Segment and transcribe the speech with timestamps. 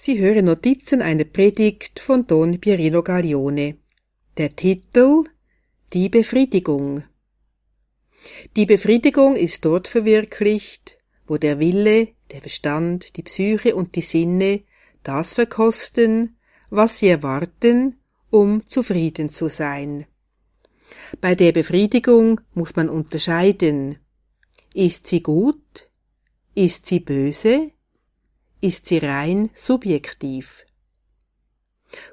[0.00, 3.78] Sie hören Notizen einer Predigt von Don Pierino Gaglione.
[4.36, 5.24] Der Titel
[5.92, 7.02] Die Befriedigung.
[8.54, 14.62] Die Befriedigung ist dort verwirklicht, wo der Wille, der Verstand, die Psyche und die Sinne
[15.02, 16.36] das verkosten,
[16.70, 17.98] was sie erwarten,
[18.30, 20.06] um zufrieden zu sein.
[21.20, 23.98] Bei der Befriedigung muss man unterscheiden.
[24.74, 25.88] Ist sie gut?
[26.54, 27.72] Ist sie böse?
[28.60, 30.64] Ist sie rein subjektiv?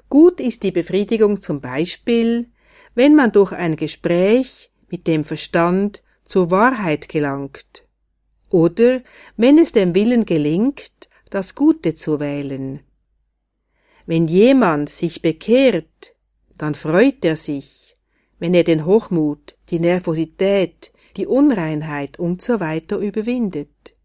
[0.08, 2.50] Gut ist die Befriedigung zum Beispiel,
[2.94, 7.84] wenn man durch ein Gespräch mit dem Verstand zur Wahrheit gelangt,
[8.48, 9.02] oder
[9.36, 12.80] wenn es dem Willen gelingt, das Gute zu wählen.
[14.06, 16.14] Wenn jemand sich bekehrt,
[16.56, 17.96] dann freut er sich,
[18.38, 23.95] wenn er den Hochmut, die Nervosität, die Unreinheit und so überwindet.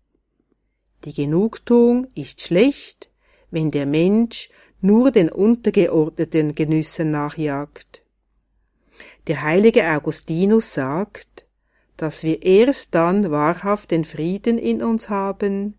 [1.03, 3.09] Die Genugtuung ist schlecht,
[3.49, 4.49] wenn der Mensch
[4.81, 8.03] nur den untergeordneten Genüssen nachjagt.
[9.27, 11.45] Der heilige Augustinus sagt,
[11.98, 15.77] dass wir erst dann wahrhaft den Frieden in uns haben,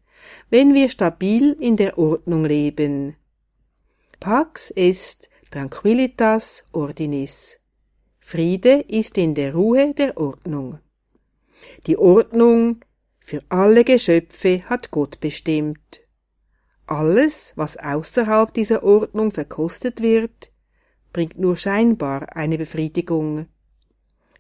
[0.50, 3.16] wenn wir stabil in der Ordnung leben.
[4.20, 7.58] Pax est tranquillitas ordinis.
[8.20, 10.78] Friede ist in der Ruhe der Ordnung.
[11.86, 12.80] Die Ordnung
[13.22, 16.00] für alle Geschöpfe hat Gott bestimmt.
[16.86, 20.50] Alles, was außerhalb dieser Ordnung verkostet wird,
[21.12, 23.46] bringt nur scheinbar eine Befriedigung.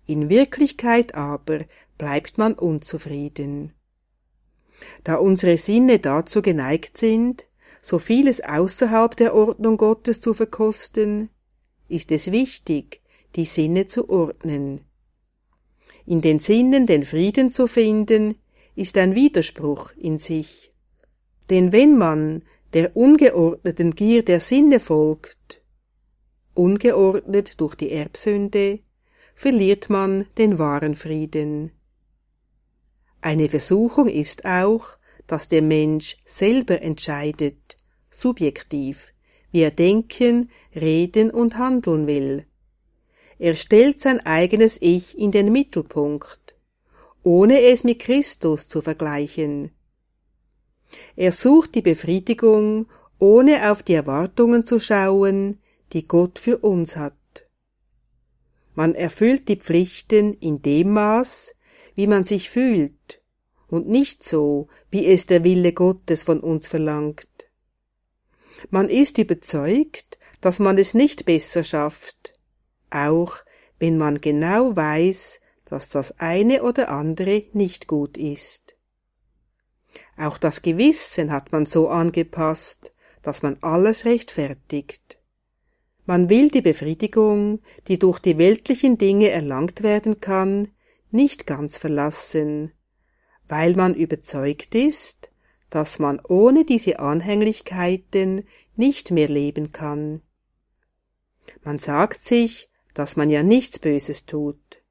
[0.06, 1.60] In Wirklichkeit aber
[1.96, 3.72] bleibt man unzufrieden.
[5.04, 7.46] Da unsere Sinne dazu geneigt sind,
[7.82, 11.30] so vieles außerhalb der Ordnung Gottes zu verkosten,
[11.88, 13.00] ist es wichtig,
[13.36, 14.80] die Sinne zu ordnen.
[16.04, 18.34] In den Sinnen den Frieden zu finden,
[18.74, 20.72] ist ein Widerspruch in sich.
[21.50, 22.42] Denn wenn man
[22.72, 25.62] der ungeordneten Gier der Sinne folgt,
[26.54, 28.80] ungeordnet durch die Erbsünde,
[29.34, 31.72] verliert man den wahren Frieden.
[33.20, 37.76] Eine Versuchung ist auch, dass der Mensch selber entscheidet,
[38.10, 39.12] subjektiv,
[39.50, 42.46] wie er denken, reden und handeln will.
[43.38, 46.41] Er stellt sein eigenes Ich in den Mittelpunkt
[47.22, 49.70] ohne es mit Christus zu vergleichen.
[51.16, 52.86] Er sucht die Befriedigung,
[53.18, 55.58] ohne auf die Erwartungen zu schauen,
[55.92, 57.14] die Gott für uns hat.
[58.74, 61.54] Man erfüllt die Pflichten in dem Maß,
[61.94, 63.20] wie man sich fühlt,
[63.68, 67.28] und nicht so, wie es der Wille Gottes von uns verlangt.
[68.70, 72.32] Man ist überzeugt, dass man es nicht besser schafft,
[72.90, 73.36] auch
[73.78, 75.40] wenn man genau weiß,
[75.72, 78.76] dass das eine oder andere nicht gut ist.
[80.18, 85.18] Auch das Gewissen hat man so angepasst, dass man alles rechtfertigt.
[86.04, 90.68] Man will die Befriedigung, die durch die weltlichen Dinge erlangt werden kann,
[91.10, 92.72] nicht ganz verlassen,
[93.48, 95.30] weil man überzeugt ist,
[95.70, 98.46] dass man ohne diese Anhänglichkeiten
[98.76, 100.20] nicht mehr leben kann.
[101.64, 104.81] Man sagt sich, dass man ja nichts Böses tut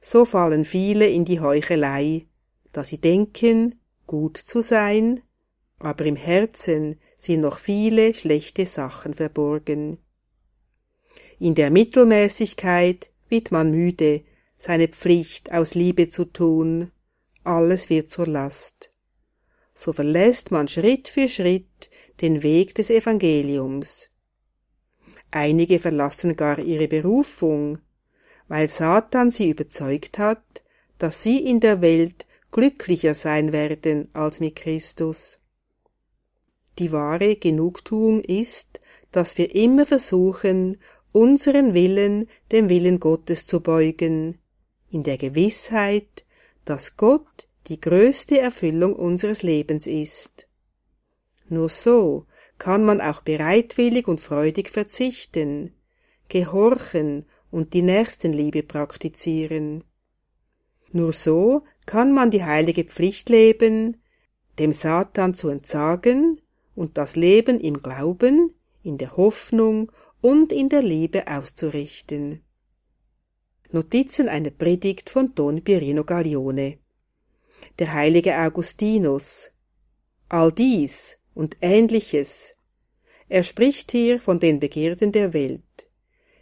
[0.00, 2.26] so fallen viele in die Heuchelei,
[2.72, 5.20] da sie denken, gut zu sein,
[5.78, 9.98] aber im Herzen sind noch viele schlechte Sachen verborgen.
[11.38, 14.22] In der Mittelmäßigkeit wird man müde,
[14.56, 16.90] seine Pflicht aus Liebe zu tun,
[17.44, 18.92] alles wird zur Last.
[19.72, 24.10] So verlässt man Schritt für Schritt den Weg des Evangeliums.
[25.30, 27.78] Einige verlassen gar ihre Berufung,
[28.48, 30.62] weil Satan sie überzeugt hat,
[30.98, 35.38] dass sie in der Welt glücklicher sein werden als mit Christus.
[36.78, 38.80] Die wahre Genugtuung ist,
[39.12, 40.78] dass wir immer versuchen,
[41.12, 44.38] unseren Willen dem Willen Gottes zu beugen,
[44.90, 46.24] in der Gewissheit,
[46.64, 50.46] dass Gott die größte Erfüllung unseres Lebens ist.
[51.48, 52.26] Nur so
[52.58, 55.74] kann man auch bereitwillig und freudig verzichten,
[56.28, 59.84] gehorchen und die Nächstenliebe praktizieren.
[60.92, 64.02] Nur so kann man die heilige Pflicht leben,
[64.58, 66.40] dem Satan zu entsagen
[66.74, 72.42] und das Leben im Glauben, in der Hoffnung und in der Liebe auszurichten.
[73.70, 76.78] Notizen einer Predigt von Don Pierino Gaglione.
[77.78, 79.50] Der heilige Augustinus.
[80.28, 82.54] All dies und ähnliches.
[83.28, 85.87] Er spricht hier von den Begierden der Welt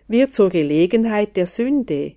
[0.09, 2.17] wird zur Gelegenheit der Sünde,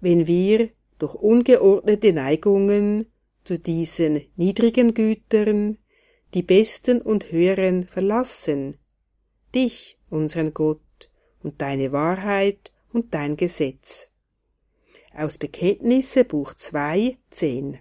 [0.00, 3.06] wenn wir durch ungeordnete Neigungen
[3.44, 5.78] zu diesen niedrigen Gütern,
[6.34, 8.76] die Besten und Höheren verlassen,
[9.54, 10.80] dich, unseren Gott,
[11.42, 14.08] und deine Wahrheit und dein Gesetz.
[15.14, 17.78] Aus Bekenntnisse Buch 2, 10